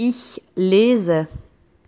Ich 0.00 0.40
lese. 0.54 1.26